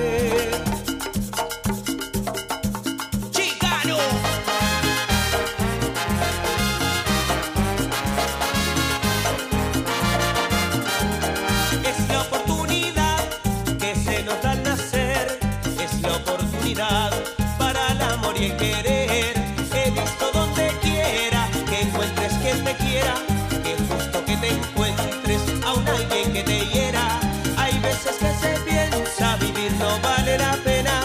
nadie 18.37 18.57
querer. 18.57 19.35
He 19.73 19.91
visto 19.91 20.31
donde 20.33 20.69
quiera 20.83 21.49
que 21.69 21.83
encuentres 21.83 22.33
que 22.35 22.53
te 22.55 22.75
quiera, 22.85 23.15
que 23.63 23.77
justo 23.89 24.25
que 24.25 24.37
te 24.37 24.49
encuentres 24.49 25.43
a 25.65 25.75
un 25.75 25.89
alguien 25.89 26.33
que 26.33 26.43
te 26.43 26.67
hiera. 26.67 27.21
Hay 27.57 27.79
veces 27.79 28.17
que 28.17 28.33
se 28.35 28.61
piensa 28.61 29.37
vivir 29.37 29.73
no 29.79 29.99
vale 30.01 30.39
la 30.39 30.53
pena, 30.65 31.01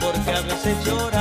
porque 0.00 0.30
a 0.30 0.40
veces 0.42 0.76
llora. 0.84 1.15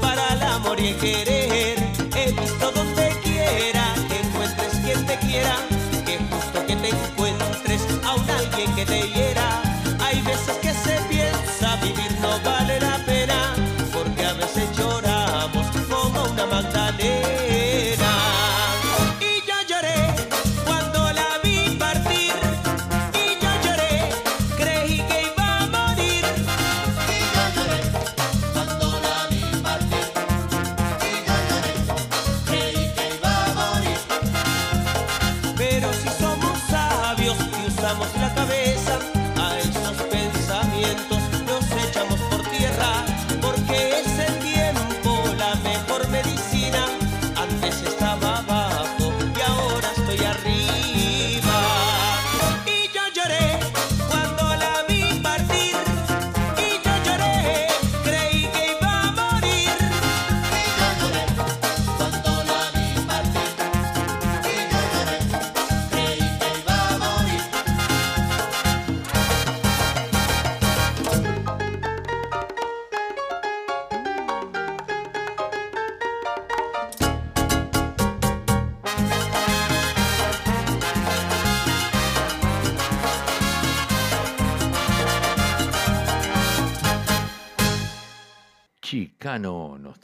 para 0.00 0.34
el 0.34 0.42
amor 0.42 0.80
y 0.80 0.92
el 0.92 0.94
querer. 0.94 1.37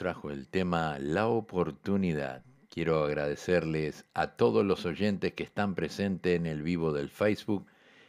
trajo 0.04 0.30
el 0.30 0.48
tema 0.48 0.98
La 1.00 1.28
oportunidad. 1.28 2.44
Quiero 2.68 3.04
agradecerles 3.04 4.04
a 4.12 4.36
todos 4.36 4.62
los 4.62 4.84
oyentes 4.84 5.32
que 5.32 5.44
están 5.44 5.74
presentes 5.74 6.36
en 6.36 6.44
el 6.44 6.60
vivo 6.60 6.92
del 6.92 7.08
Facebook 7.08 7.64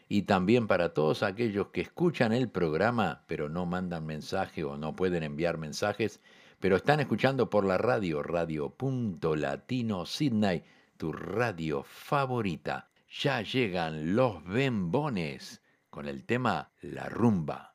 y 0.09 0.23
también 0.23 0.67
para 0.67 0.93
todos 0.93 1.23
aquellos 1.23 1.67
que 1.67 1.79
escuchan 1.79 2.33
el 2.33 2.49
programa 2.49 3.23
pero 3.27 3.47
no 3.47 3.65
mandan 3.65 4.05
mensaje 4.05 4.65
o 4.65 4.75
no 4.75 4.93
pueden 4.93 5.23
enviar 5.23 5.57
mensajes, 5.57 6.19
pero 6.59 6.75
están 6.75 6.99
escuchando 6.99 7.49
por 7.49 7.63
la 7.63 7.77
radio, 7.77 8.21
radio.latino 8.21 10.05
Sydney, 10.05 10.65
tu 10.97 11.13
radio 11.13 11.81
favorita. 11.81 12.89
Ya 13.21 13.41
llegan 13.41 14.17
los 14.17 14.43
bembones 14.43 15.61
con 15.89 16.09
el 16.09 16.25
tema 16.25 16.71
La 16.81 17.07
rumba. 17.07 17.74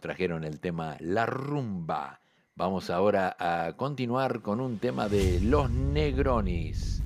trajeron 0.00 0.44
el 0.44 0.58
tema 0.58 0.96
La 1.00 1.26
Rumba. 1.26 2.20
Vamos 2.56 2.90
ahora 2.90 3.36
a 3.38 3.74
continuar 3.76 4.42
con 4.42 4.60
un 4.60 4.78
tema 4.78 5.08
de 5.08 5.40
Los 5.40 5.70
Negronis, 5.70 7.02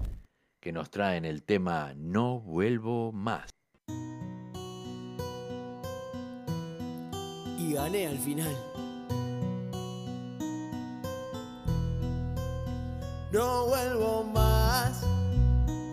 que 0.61 0.73
nos 0.73 0.91
traen 0.91 1.25
el 1.25 1.43
tema 1.43 1.93
No 1.97 2.41
vuelvo 2.41 3.13
más. 3.13 3.51
Y 7.59 7.73
gané 7.75 8.07
al 8.07 8.19
final. 8.19 8.57
No 13.33 13.67
vuelvo 13.67 14.25
más, 14.25 15.03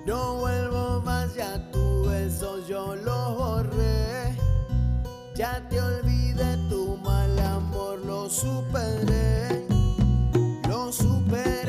no 0.05 0.35
vuelvo 0.35 1.01
más, 1.01 1.33
ya 1.33 1.71
tu 1.71 2.05
beso 2.05 2.65
yo 2.67 2.95
lo 2.95 3.35
borré, 3.35 4.37
ya 5.35 5.67
te 5.67 5.81
olvidé 5.81 6.20
de 6.33 6.57
tu 6.69 6.97
mal 7.03 7.37
amor 7.39 7.99
lo 8.05 8.29
superé, 8.29 9.65
lo 10.67 10.91
superé. 10.91 11.60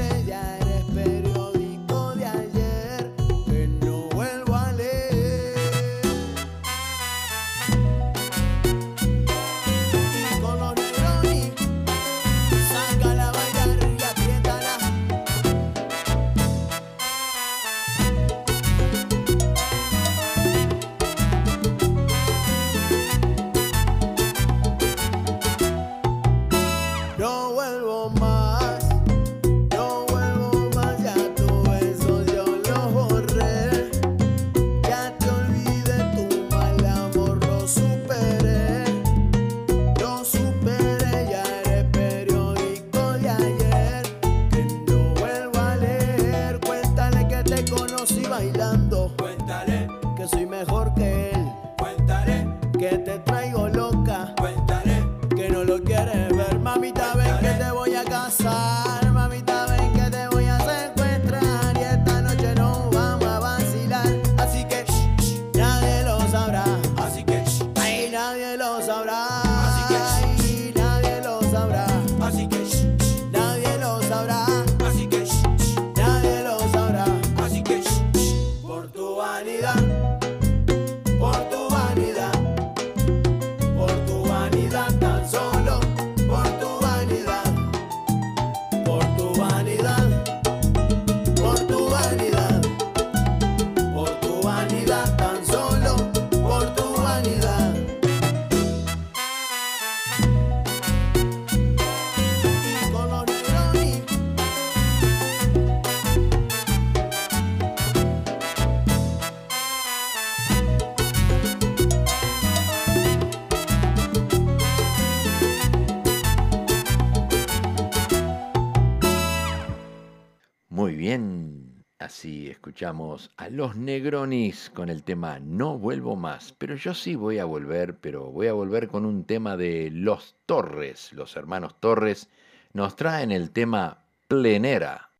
Así 121.98 122.48
escuchamos 122.48 123.30
a 123.36 123.50
los 123.50 123.76
Negronis 123.76 124.70
con 124.70 124.88
el 124.88 125.02
tema 125.02 125.38
No 125.40 125.78
vuelvo 125.78 126.16
más, 126.16 126.54
pero 126.56 126.74
yo 126.74 126.94
sí 126.94 127.16
voy 127.16 127.38
a 127.38 127.44
volver, 127.44 127.98
pero 127.98 128.30
voy 128.30 128.46
a 128.46 128.54
volver 128.54 128.88
con 128.88 129.04
un 129.04 129.24
tema 129.24 129.58
de 129.58 129.90
Los 129.92 130.36
Torres, 130.46 131.12
los 131.12 131.36
hermanos 131.36 131.78
Torres, 131.80 132.30
nos 132.72 132.96
traen 132.96 133.30
el 133.30 133.50
tema 133.50 134.06
Plenera. 134.26 135.10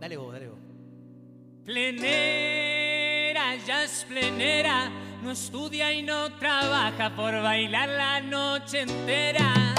Dale 0.00 0.16
vos, 0.16 0.32
dale 0.32 0.48
vos. 0.48 0.58
Plenera, 1.64 3.54
ya 3.64 3.84
es 3.84 4.04
plenera, 4.08 4.90
no 5.22 5.30
estudia 5.30 5.92
y 5.92 6.02
no 6.02 6.36
trabaja 6.38 7.14
por 7.14 7.32
bailar 7.40 7.88
la 7.88 8.20
noche 8.20 8.80
entera. 8.80 9.74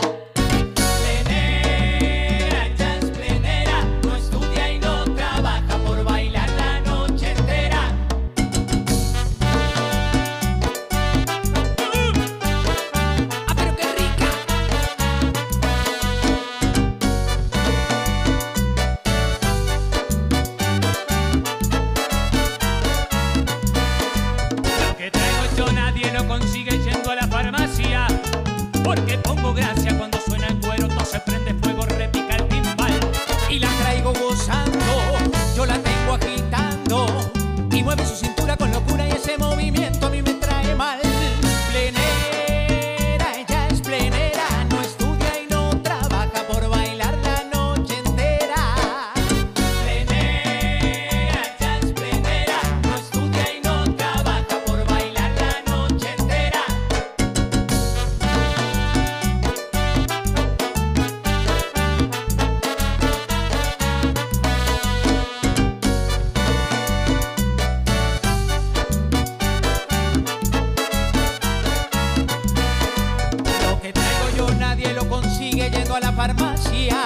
que 75.69 75.77
llego 75.77 75.95
a 75.95 75.99
la 75.99 76.11
farmacia 76.11 77.05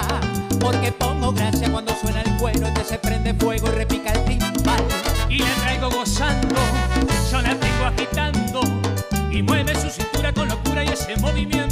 porque 0.58 0.92
pongo 0.92 1.32
gracia 1.32 1.70
cuando 1.70 1.94
suena 1.96 2.20
el 2.22 2.36
cuero 2.36 2.72
que 2.74 2.84
se 2.84 2.98
prende 2.98 3.32
fuego 3.34 3.68
y 3.68 3.70
repica 3.70 4.12
el 4.12 4.24
timbal. 4.24 4.82
Y 5.28 5.38
la 5.38 5.54
traigo 5.62 5.90
gozando, 5.90 6.56
yo 7.30 7.40
la 7.40 7.54
tengo 7.54 7.84
agitando 7.86 8.60
y 9.30 9.42
mueve 9.42 9.74
su 9.74 9.88
cintura 9.88 10.32
con 10.32 10.48
locura 10.48 10.84
y 10.84 10.88
ese 10.88 11.16
movimiento. 11.16 11.69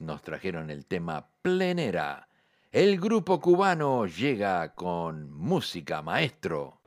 Nos 0.00 0.22
trajeron 0.22 0.70
el 0.70 0.84
tema 0.84 1.28
Plenera. 1.42 2.28
El 2.72 2.98
grupo 3.00 3.40
cubano 3.40 4.06
llega 4.06 4.74
con 4.74 5.30
música 5.30 6.02
maestro. 6.02 6.80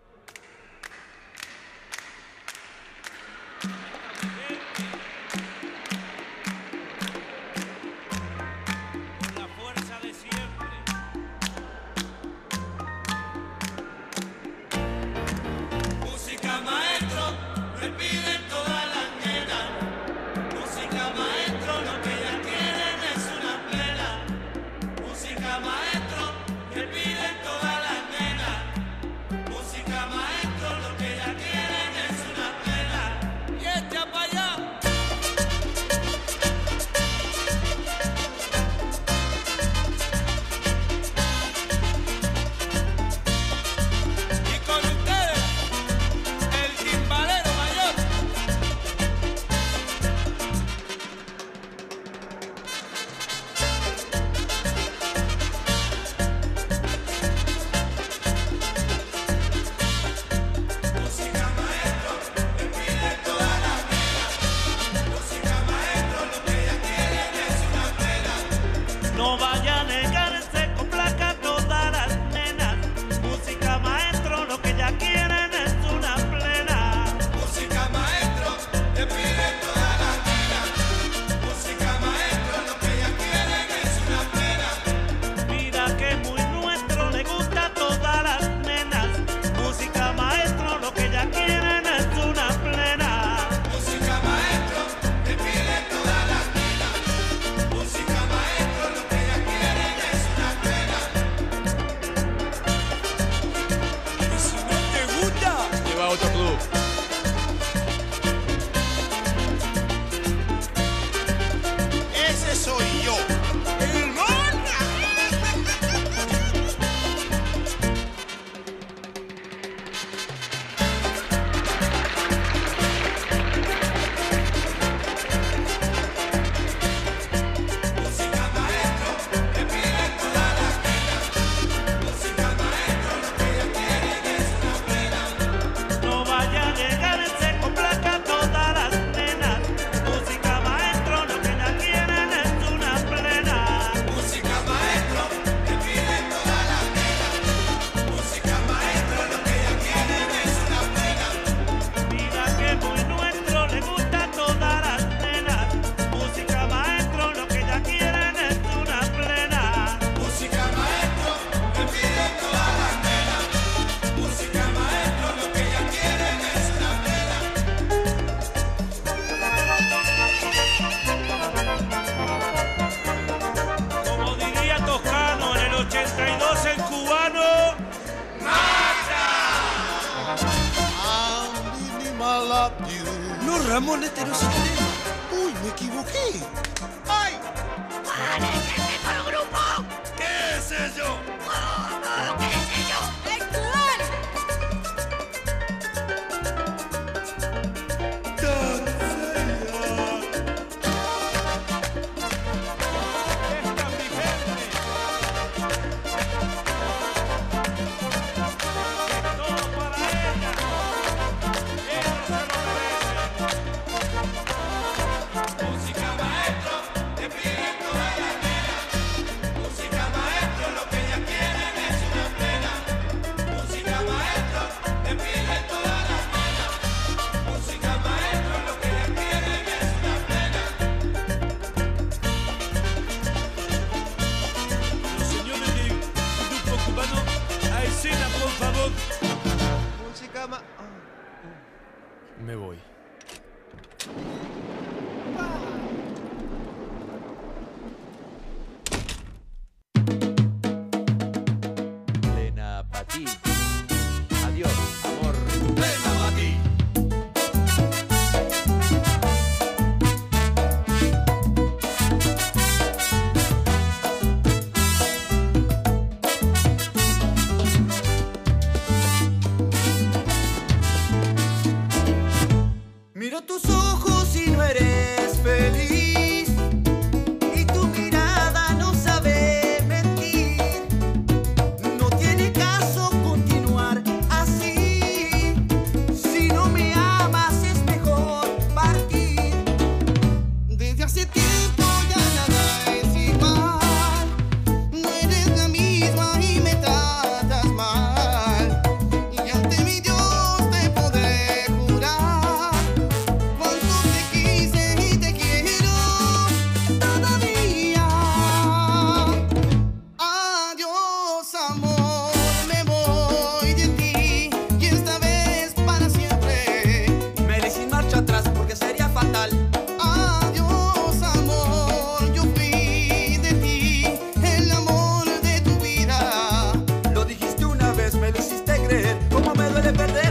querer, 328.90 329.18
cómo 329.32 329.54
me 329.54 329.70
duele 329.70 329.94
perder. 329.94 330.29